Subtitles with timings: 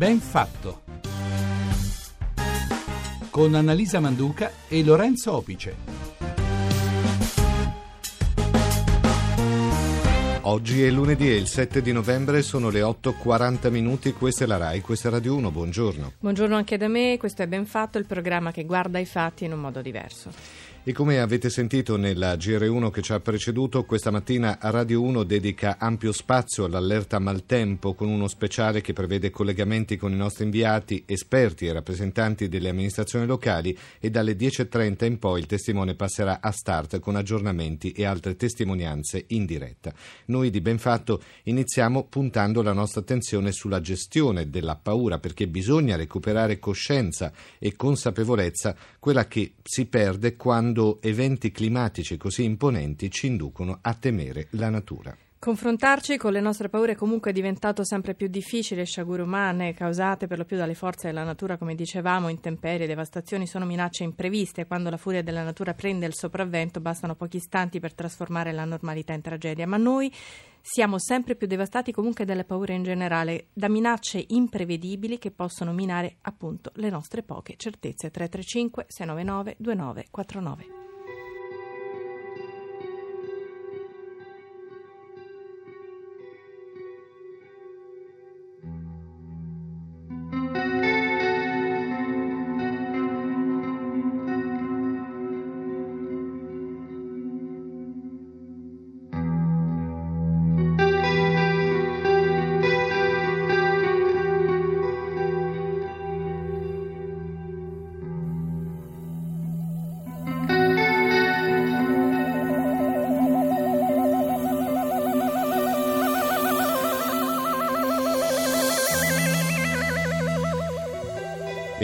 [0.00, 0.80] Ben fatto.
[3.28, 5.76] Con Annalisa Manduca e Lorenzo Opice.
[10.40, 14.56] Oggi è lunedì e il 7 di novembre sono le 8.40 minuti, questa è la
[14.56, 16.12] RAI, questa è Radio 1, buongiorno.
[16.18, 19.52] Buongiorno anche da me, questo è Ben Fatto, il programma che guarda i fatti in
[19.52, 20.30] un modo diverso.
[20.82, 25.76] E come avete sentito nella GR1 che ci ha preceduto, questa mattina Radio 1 dedica
[25.78, 31.66] ampio spazio all'allerta maltempo con uno speciale che prevede collegamenti con i nostri inviati, esperti
[31.66, 36.98] e rappresentanti delle amministrazioni locali e dalle 10.30 in poi il testimone passerà a start
[36.98, 39.92] con aggiornamenti e altre testimonianze in diretta.
[40.26, 46.58] Noi di Benfatto iniziamo puntando la nostra attenzione sulla gestione della paura perché bisogna recuperare
[46.58, 53.78] coscienza e consapevolezza, quella che si perde quando quando eventi climatici così imponenti ci inducono
[53.82, 55.16] a temere la natura.
[55.42, 60.36] Confrontarci con le nostre paure comunque è diventato sempre più difficile, sciagure umane causate per
[60.36, 64.98] lo più dalle forze della natura, come dicevamo, intemperie, devastazioni sono minacce impreviste quando la
[64.98, 69.66] furia della natura prende il sopravvento bastano pochi istanti per trasformare la normalità in tragedia,
[69.66, 70.12] ma noi
[70.60, 76.16] siamo sempre più devastati comunque dalle paure in generale, da minacce imprevedibili che possono minare
[76.20, 78.10] appunto le nostre poche certezze.
[78.10, 80.89] 335 699 2949.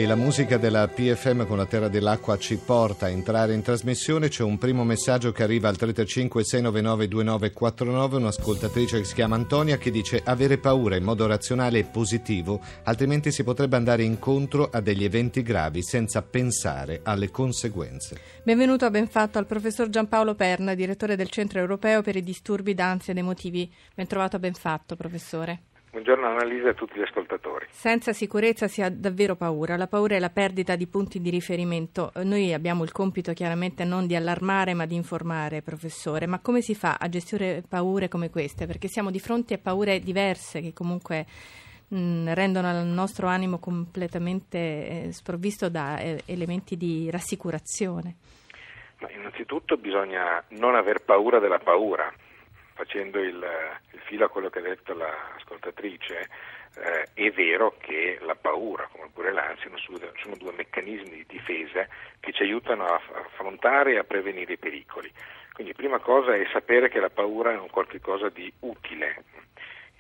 [0.07, 4.29] La musica della PFM con la Terra dell'Acqua ci porta a entrare in trasmissione.
[4.29, 9.79] C'è un primo messaggio che arriva al 335 699 2949, un'ascoltatrice che si chiama Antonia
[9.79, 14.81] che dice avere paura in modo razionale e positivo, altrimenti si potrebbe andare incontro a
[14.81, 18.21] degli eventi gravi senza pensare alle conseguenze.
[18.45, 23.13] Benvenuto a Benfatto al professor Giampaolo Perna, direttore del Centro Europeo per i disturbi d'ansia
[23.13, 23.73] ed emotivi.
[23.95, 25.63] Ben trovato a Benfatto, professore.
[25.97, 27.69] Buongiorno Annalisa e a tutti gli ascoltatori.
[27.71, 29.79] Senza sicurezza si ha davvero paura.
[29.79, 32.13] La paura è la perdita di punti di riferimento.
[32.17, 36.27] Noi abbiamo il compito chiaramente non di allarmare ma di informare, professore.
[36.27, 38.67] Ma come si fa a gestire paure come queste?
[38.67, 41.25] Perché siamo di fronte a paure diverse che comunque
[41.89, 44.59] mh, rendono il nostro animo completamente
[45.07, 48.17] eh, sprovvisto da eh, elementi di rassicurazione.
[49.01, 52.13] Ma innanzitutto bisogna non aver paura della paura
[52.77, 53.45] facendo il,
[53.93, 56.29] il, filo a quello che ha detto l'ascoltatrice,
[56.77, 59.71] eh, è vero che la paura, come pure l'ansia,
[60.23, 61.87] sono due meccanismi di difesa
[62.21, 65.11] che ci aiutano a affrontare e a prevenire i pericoli.
[65.55, 69.25] Quindi prima cosa è sapere che la paura è un qualche cosa di utile.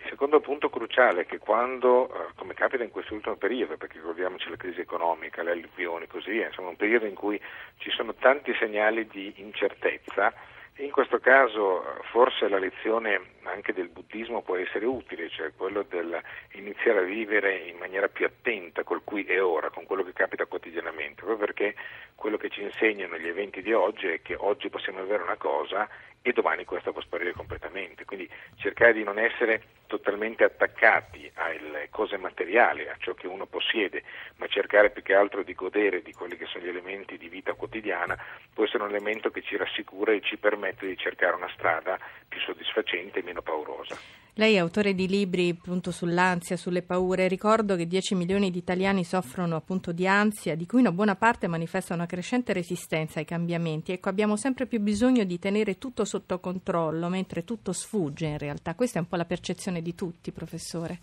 [0.01, 3.97] Il secondo punto cruciale è che quando, eh, come capita in questo ultimo periodo, perché
[3.97, 7.41] ricordiamoci la crisi economica, le alluvioni e così via, insomma un periodo in cui
[7.79, 10.33] ci sono tanti segnali di incertezza,
[10.79, 16.21] in questo caso forse la lezione anche del buddismo può essere utile, cioè quello del
[16.53, 20.45] iniziare a vivere in maniera più attenta col qui e ora, con quello che capita
[20.45, 21.75] quotidianamente, proprio perché
[22.15, 25.89] quello che ci insegnano gli eventi di oggi è che oggi possiamo avere una cosa
[26.21, 28.05] e domani questa può sparire completamente.
[28.05, 34.03] Quindi cercare di non essere totalmente attaccati alle cose materiali, a ciò che uno possiede,
[34.37, 37.55] ma cercare più che altro di godere di quelli che sono gli elementi di vita
[37.55, 38.17] quotidiana,
[38.53, 41.99] può essere un elemento che ci rassicura e ci permette di cercare una strada
[42.29, 43.97] più soddisfacente e meno paurosa.
[44.39, 47.27] Lei è autore di libri appunto sull'ansia, sulle paure.
[47.27, 51.47] Ricordo che 10 milioni di italiani soffrono appunto di ansia, di cui una buona parte
[51.47, 53.93] manifesta una crescente resistenza ai cambiamenti.
[53.93, 58.75] Ecco, abbiamo sempre più bisogno di tenere tutto sotto controllo, mentre tutto sfugge in realtà.
[58.75, 60.99] Questa è un po' la percezione di tutti, professore.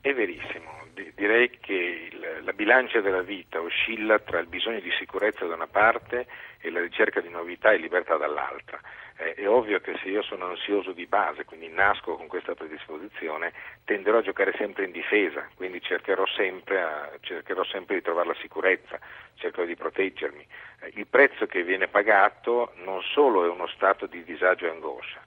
[0.00, 0.86] È verissimo.
[1.14, 5.66] direi che il, la bilancia della vita oscilla tra il bisogno di sicurezza da una
[5.66, 6.26] parte
[6.60, 8.80] e la ricerca di novità e libertà dall'altra
[9.20, 13.52] eh, è ovvio che se io sono ansioso di base, quindi nasco con questa predisposizione,
[13.84, 18.36] tenderò a giocare sempre in difesa, quindi cercherò sempre, a, cercherò sempre di trovare la
[18.40, 18.98] sicurezza,
[19.34, 20.46] cercherò di proteggermi.
[20.80, 25.20] Eh, il prezzo che viene pagato non solo è uno stato di disagio e angoscia,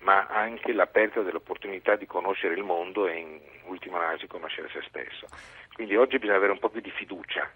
[0.00, 4.82] ma anche la perdita dell'opportunità di conoscere il mondo e in ultima analisi conoscere se
[4.88, 5.26] stesso.
[5.74, 7.50] Quindi oggi bisogna avere un po' più di fiducia.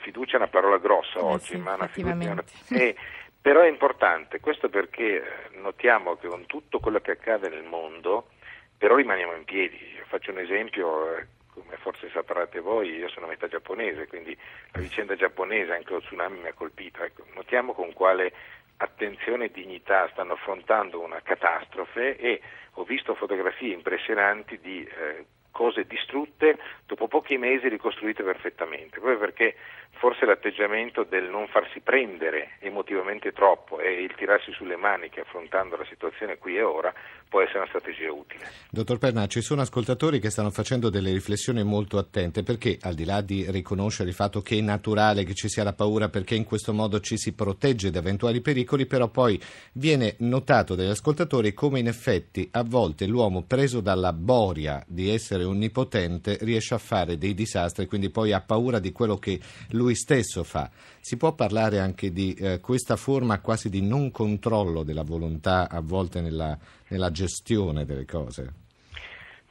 [0.00, 2.94] Fiducia è una parola grossa eh oggi, sì, ma una fiducia è,
[3.40, 8.28] però è importante, questo perché eh, notiamo che con tutto quello che accade nel mondo,
[8.76, 9.76] però rimaniamo in piedi.
[9.96, 14.36] Io faccio un esempio, eh, come forse saprete voi, io sono metà giapponese, quindi
[14.72, 17.02] la vicenda giapponese, anche lo tsunami mi ha colpito.
[17.02, 18.32] Ecco, notiamo con quale
[18.82, 22.40] attenzione e dignità stanno affrontando una catastrofe e
[22.74, 29.54] ho visto fotografie impressionanti di eh, cose distrutte dopo pochi mesi ricostruite perfettamente, proprio perché
[30.02, 35.84] forse l'atteggiamento del non farsi prendere emotivamente troppo e il tirarsi sulle maniche affrontando la
[35.88, 36.92] situazione qui e ora
[37.28, 38.44] può essere una strategia utile.
[38.70, 43.04] Dottor Perna, ci sono ascoltatori che stanno facendo delle riflessioni molto attente perché al di
[43.04, 46.44] là di riconoscere il fatto che è naturale che ci sia la paura perché in
[46.44, 49.40] questo modo ci si protegge da eventuali pericoli, però poi
[49.74, 55.44] viene notato dagli ascoltatori come in effetti a volte l'uomo preso dalla boria di essere
[55.52, 59.40] onnipotente riesce a fare dei disastri, quindi poi ha paura di quello che
[59.70, 60.70] lui stesso fa.
[61.00, 65.80] Si può parlare anche di eh, questa forma quasi di non controllo della volontà a
[65.80, 66.58] volte nella,
[66.88, 68.60] nella gestione delle cose?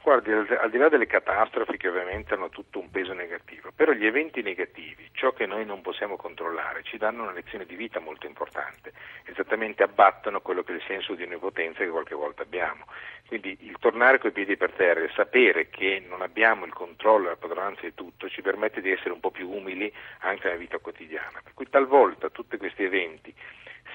[0.04, 4.04] Guardi, al di là delle catastrofi che ovviamente hanno tutto un peso negativo, però gli
[4.04, 8.26] eventi negativi, ciò che noi non possiamo controllare, ci danno una lezione di vita molto
[8.26, 8.92] importante,
[9.26, 12.84] esattamente abbattono quello che è il senso di onnipotenza che qualche volta abbiamo.
[13.28, 17.30] Quindi il tornare coi piedi per terra e sapere che non abbiamo il controllo e
[17.30, 19.90] la padronanza di tutto ci permette di essere un po' più umili
[20.22, 21.40] anche nella vita quotidiana.
[21.44, 23.32] Per cui talvolta tutti questi eventi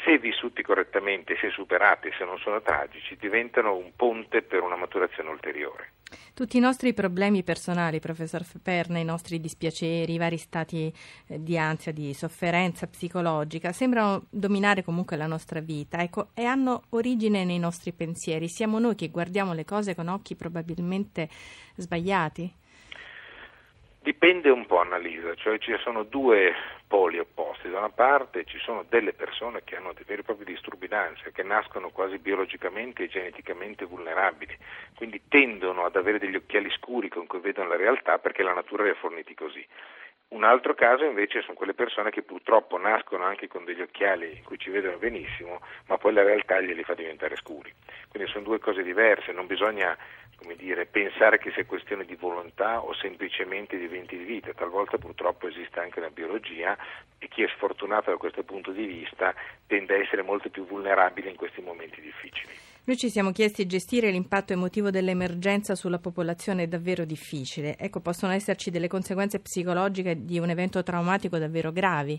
[0.06, 5.30] se vissuti correttamente, se superati, se non sono tragici, diventano un ponte per una maturazione
[5.30, 5.95] ulteriore.
[6.33, 10.94] Tutti i nostri problemi personali, professor Perna, i nostri dispiaceri, i vari stati
[11.27, 16.83] eh, di ansia, di sofferenza psicologica, sembrano dominare comunque la nostra vita ecco, e hanno
[16.89, 18.48] origine nei nostri pensieri.
[18.48, 21.30] Siamo noi che guardiamo le cose con occhi probabilmente
[21.75, 22.54] sbagliati?
[24.07, 26.56] Dipende un po', Annalisa, cioè ci sono due
[26.88, 27.69] poli opposti.
[27.69, 31.31] Da una parte ci sono delle persone che hanno dei veri e propri disturbi d'ansia,
[31.31, 34.57] che nascono quasi biologicamente e geneticamente vulnerabili,
[34.95, 38.83] quindi tendono ad avere degli occhiali scuri con cui vedono la realtà perché la natura
[38.83, 39.68] li ha forniti così.
[40.30, 44.44] Un altro caso invece sono quelle persone che purtroppo nascono anche con degli occhiali in
[44.44, 47.74] cui ci vedono benissimo, ma poi la realtà glieli fa diventare scuri.
[48.09, 49.98] Quindi sono due cose diverse, non bisogna
[50.38, 54.98] come dire, pensare che sia questione di volontà o semplicemente di eventi di vita, talvolta
[54.98, 56.78] purtroppo esiste anche una biologia
[57.18, 59.34] e chi è sfortunato da questo punto di vista
[59.66, 62.54] tende a essere molto più vulnerabile in questi momenti difficili.
[62.84, 67.75] Noi ci siamo chiesti gestire l'impatto emotivo dell'emergenza sulla popolazione è davvero difficile.
[67.78, 72.18] Ecco, possono esserci delle conseguenze psicologiche di un evento traumatico davvero gravi.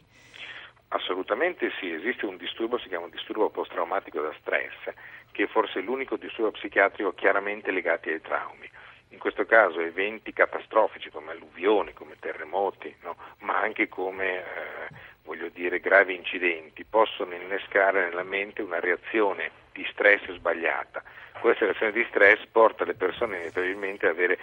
[0.89, 4.95] Assolutamente sì, esiste un disturbo, si chiama un disturbo post-traumatico da stress,
[5.33, 8.69] che è forse l'unico disturbo psichiatrico chiaramente legato ai traumi.
[9.11, 13.17] In questo caso eventi catastrofici come alluvioni, come terremoti, no?
[13.41, 14.89] ma anche come eh,
[15.25, 21.03] voglio dire, gravi incidenti possono innescare nella mente una reazione di stress sbagliata.
[21.41, 24.39] Questa reazione di stress porta le persone inevitabilmente ad avere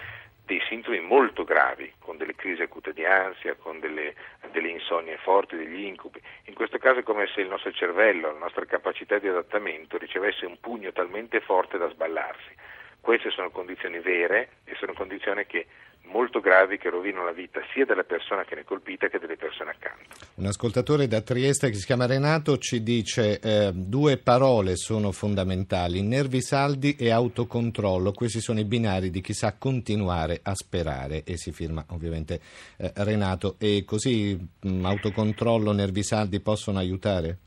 [0.46, 4.14] dei sintomi molto gravi, con delle crisi acute di ansia, con delle,
[4.52, 6.22] delle, insonnie forti, degli incubi.
[6.44, 10.46] In questo caso è come se il nostro cervello, la nostra capacità di adattamento ricevesse
[10.46, 12.54] un pugno talmente forte da sballarsi.
[13.00, 15.66] Queste sono condizioni vere e sono condizioni che
[16.10, 19.36] molto gravi che rovinano la vita sia della persona che ne è colpita che delle
[19.36, 20.04] persone accanto.
[20.36, 26.02] Un ascoltatore da Trieste che si chiama Renato ci dice eh, due parole sono fondamentali,
[26.02, 31.36] nervi saldi e autocontrollo, questi sono i binari di chi sa continuare a sperare e
[31.36, 32.40] si firma ovviamente
[32.76, 37.38] eh, Renato e così mh, mm, autocontrollo, nervi saldi possono aiutare?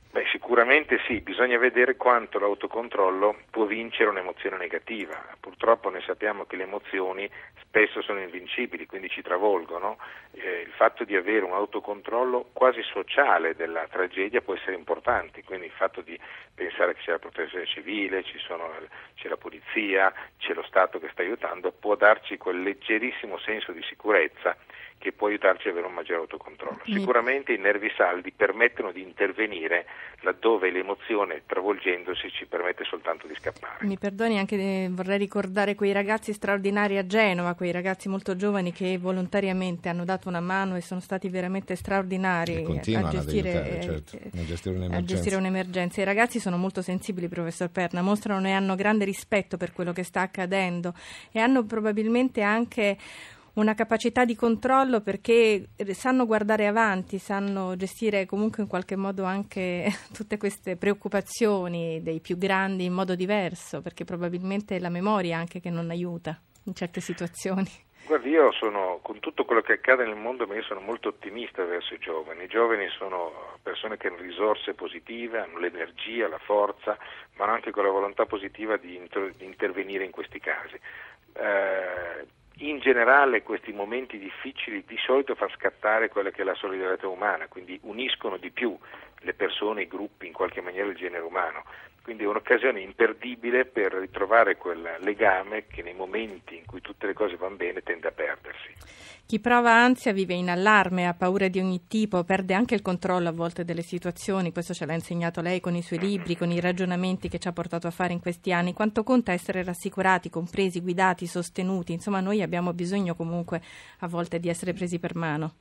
[0.50, 5.16] Sicuramente sì, bisogna vedere quanto l'autocontrollo può vincere un'emozione negativa.
[5.40, 7.30] Purtroppo noi sappiamo che le emozioni
[7.62, 10.00] spesso sono invincibili, quindi ci travolgono.
[10.32, 15.68] Eh, il fatto di avere un autocontrollo quasi sociale della tragedia può essere importante, quindi
[15.68, 16.20] il fatto di
[16.56, 18.72] pensare che c'è la protezione civile, sono,
[19.18, 23.84] c'è la polizia, c'è lo Stato che sta aiutando, può darci quel leggerissimo senso di
[23.84, 24.58] sicurezza
[25.00, 26.82] che può aiutarci ad avere un maggiore autocontrollo.
[26.86, 29.86] Sicuramente i nervi saldi permettono di intervenire
[30.22, 33.86] laddove l'emozione travolgendosi ci permette soltanto di scappare.
[33.86, 38.74] Mi perdoni anche eh, vorrei ricordare quei ragazzi straordinari a Genova, quei ragazzi molto giovani
[38.74, 44.18] che volontariamente hanno dato una mano e sono stati veramente straordinari a gestire, aiutare, certo,
[44.18, 46.02] a, gestire a gestire, un'emergenza.
[46.02, 50.04] I ragazzi sono molto sensibili, professor Perna, mostrano e hanno grande rispetto per quello che
[50.04, 50.94] sta accadendo
[51.32, 52.98] e hanno probabilmente anche
[53.54, 59.88] una capacità di controllo perché sanno guardare avanti, sanno gestire comunque in qualche modo anche
[60.14, 65.60] tutte queste preoccupazioni dei più grandi in modo diverso, perché probabilmente è la memoria anche
[65.60, 67.88] che non aiuta in certe situazioni.
[68.10, 71.64] Guardi, io sono, con tutto quello che accade nel mondo, ma io sono molto ottimista
[71.64, 72.46] verso i giovani.
[72.46, 76.98] I giovani sono persone che hanno risorse positive, hanno l'energia, la forza,
[77.36, 80.80] ma hanno anche quella volontà positiva di, inter- di intervenire in questi casi.
[81.34, 82.26] Eh,
[82.60, 87.48] in generale questi momenti difficili di solito fanno scattare quella che è la solidarietà umana,
[87.48, 88.78] quindi uniscono di più
[89.20, 91.64] le persone, i gruppi, in qualche maniera il genere umano.
[92.10, 97.14] Quindi è un'occasione imperdibile per ritrovare quel legame che nei momenti in cui tutte le
[97.14, 98.74] cose vanno bene tende a perdersi.
[99.28, 103.30] Chi prova ansia vive in allarme, ha paure di ogni tipo, perde anche il controllo
[103.30, 106.60] a volte delle situazioni, questo ce l'ha insegnato lei con i suoi libri, con i
[106.60, 108.74] ragionamenti che ci ha portato a fare in questi anni.
[108.74, 111.94] Quanto conta essere rassicurati, compresi, guidati, sostenuti?
[111.94, 113.62] Insomma, noi abbiamo bisogno comunque
[114.00, 115.58] a volte di essere presi per mano.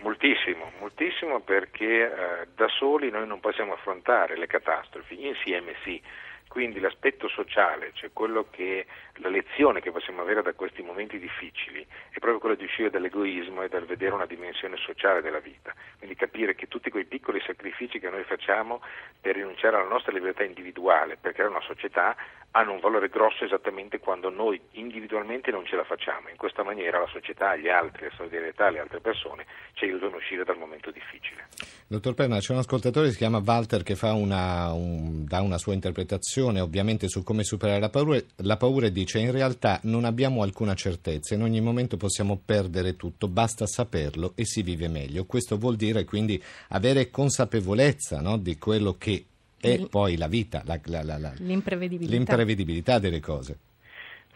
[0.00, 6.00] Moltissimo, moltissimo perché eh, da soli noi non possiamo affrontare le catastrofi, insieme sì.
[6.48, 8.10] Quindi l'aspetto sociale, cioè
[8.50, 8.86] che
[9.16, 13.62] la lezione che possiamo avere da questi momenti difficili è proprio quella di uscire dall'egoismo
[13.62, 15.74] e dal vedere una dimensione sociale della vita.
[15.98, 18.80] Quindi capire che tutti quei piccoli sacrifici che noi facciamo
[19.20, 22.16] per rinunciare alla nostra libertà individuale, per creare una società,
[22.52, 26.28] hanno un valore grosso esattamente quando noi individualmente non ce la facciamo.
[26.28, 30.18] In questa maniera la società, gli altri, la solidarietà, le altre persone ci aiutano a
[30.18, 31.46] uscire dal momento difficile.
[31.86, 35.74] Dottor Perna, c'è un ascoltatore che si chiama Walter che una, un, dà una sua
[35.74, 40.42] interpretazione ovviamente su come superare la paura, la paura e dice in realtà non abbiamo
[40.42, 45.26] alcuna certezza, in ogni momento possiamo perdere tutto, basta saperlo e si vive meglio.
[45.26, 49.24] Questo vuol dire quindi avere consapevolezza no, di quello che
[49.60, 52.14] è poi la vita, la, la, la, l'imprevedibilità.
[52.14, 52.98] l'imprevedibilità.
[52.98, 53.58] delle cose.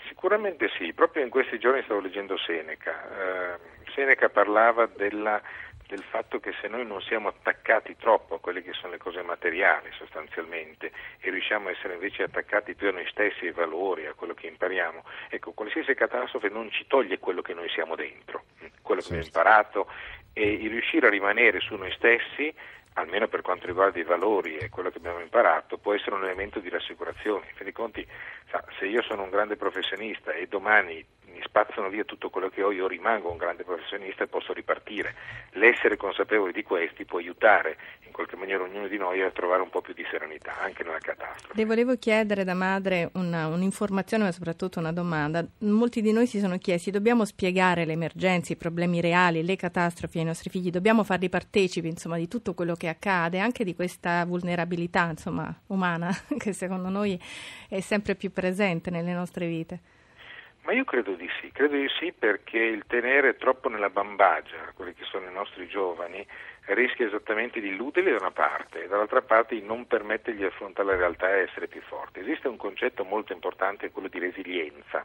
[0.09, 2.93] Sicuramente sì, proprio in questi giorni stavo leggendo Seneca.
[2.93, 3.59] Eh,
[3.95, 5.41] Seneca parlava della,
[5.93, 9.21] del fatto che se noi non siamo attaccati troppo a quelle che sono le cose
[9.21, 14.15] materiali sostanzialmente e riusciamo a essere invece attaccati più a noi stessi, ai valori, a
[14.15, 18.45] quello che impariamo, ecco, qualsiasi catastrofe non ci toglie quello che noi siamo dentro,
[18.81, 19.87] quello che abbiamo imparato
[20.33, 22.55] e riuscire a rimanere su noi stessi
[22.95, 26.61] almeno per quanto riguarda i valori e quello che abbiamo imparato, può essere un elemento
[26.61, 27.47] di rassicurazione.
[27.49, 28.07] In fin dei conti,
[28.51, 31.03] sa, se io sono un grande professionista e domani
[31.45, 35.15] spazzano via tutto quello che ho, io rimango un grande professionista e posso ripartire.
[35.53, 39.71] L'essere consapevoli di questi può aiutare in qualche maniera ognuno di noi a trovare un
[39.71, 41.57] po' più di serenità anche nella catastrofe.
[41.57, 45.45] Le volevo chiedere da madre una, un'informazione ma soprattutto una domanda.
[45.61, 50.19] Molti di noi si sono chiesti, dobbiamo spiegare le emergenze, i problemi reali, le catastrofi
[50.19, 54.25] ai nostri figli, dobbiamo farli partecipi insomma, di tutto quello che accade, anche di questa
[54.27, 57.19] vulnerabilità insomma, umana che secondo noi
[57.69, 59.92] è sempre più presente nelle nostre vite.
[60.64, 64.95] Ma io credo di sì, credo di sì perché il tenere troppo nella bambagia quelli
[64.95, 66.25] che sono i nostri giovani
[66.66, 70.90] rischia esattamente di illuderli da una parte e dall'altra parte di non permettergli di affrontare
[70.90, 72.21] la realtà e essere più forti.
[72.21, 75.04] Esiste un concetto molto importante, quello di resilienza.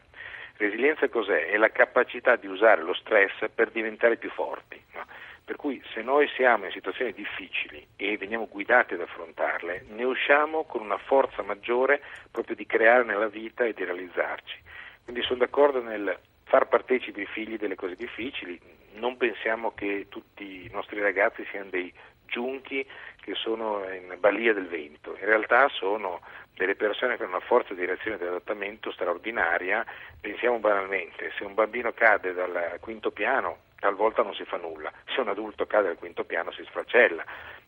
[0.58, 1.48] Resilienza cos'è?
[1.48, 4.80] È la capacità di usare lo stress per diventare più forti.
[4.94, 5.06] No?
[5.44, 10.66] Per cui se noi siamo in situazioni difficili e veniamo guidati ad affrontarle, ne usciamo
[10.66, 14.66] con una forza maggiore proprio di creare nella vita e di realizzarci.
[15.08, 18.60] Quindi sono d'accordo nel far partecipi i figli delle cose difficili,
[18.96, 21.94] non pensiamo che tutti i nostri ragazzi siano dei
[22.26, 22.86] giunchi
[23.22, 26.20] che sono in balia del vento, in realtà sono
[26.56, 29.86] delle persone che hanno una forza di reazione e di adattamento straordinaria,
[30.20, 35.22] pensiamo banalmente, se un bambino cade dal quinto piano talvolta non si fa nulla, se
[35.22, 37.24] un adulto cade dal quinto piano si sfracella,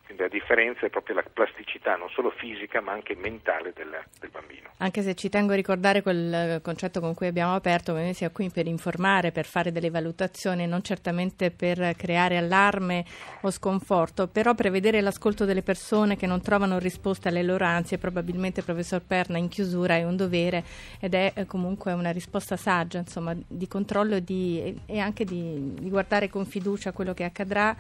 [0.10, 4.32] quindi la differenza è proprio la plasticità non solo fisica ma anche mentale del, del,
[4.32, 4.70] bambino.
[4.78, 8.34] Anche se ci tengo a ricordare quel concetto con cui abbiamo aperto, che noi siamo
[8.34, 13.06] qui per informare, per fare delle valutazioni, non certamente per creare allarme
[13.42, 18.64] o sconforto, però prevedere l'ascolto delle persone che non trovano risposte alle loro ansie, probabilmente
[18.64, 20.64] professor Perna in chiusura è un dovere
[21.00, 25.76] ed è eh, comunque una risposta saggia, insomma, di controllo e, di, e anche di,
[25.76, 27.76] di guardare con fiducia quello che accadrà,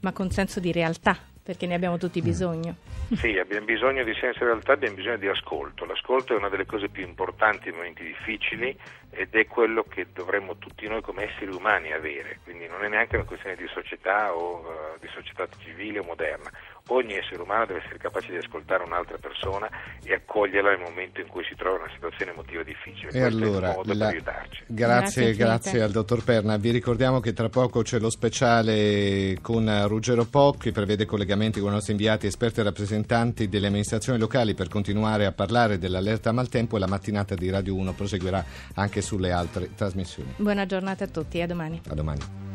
[0.00, 2.24] ma con senso di realtà perché ne abbiamo tutti mm.
[2.24, 2.76] bisogno.
[3.16, 5.86] Sì, abbiamo bisogno di senso di realtà, abbiamo bisogno di ascolto.
[5.86, 8.76] L'ascolto è una delle cose più importanti nei momenti difficili
[9.08, 13.16] ed è quello che dovremmo tutti noi come esseri umani avere, quindi non è neanche
[13.16, 16.50] una questione di società o uh, di società civile o moderna
[16.88, 19.68] ogni essere umano deve essere capace di ascoltare un'altra persona
[20.02, 23.10] e accoglierla nel momento in cui si trova in una situazione emotiva difficile.
[23.10, 24.10] E Questo allora, la...
[24.12, 26.56] grazie, grazie, grazie al dottor Perna.
[26.56, 31.70] Vi ricordiamo che tra poco c'è lo speciale con Ruggero Poc che prevede collegamenti con
[31.70, 36.76] i nostri inviati esperti e rappresentanti delle amministrazioni locali per continuare a parlare dell'allerta maltempo
[36.76, 40.34] e la mattinata di Radio 1 proseguirà anche sulle altre trasmissioni.
[40.36, 41.80] Buona giornata a tutti, a domani.
[41.88, 42.47] A domani.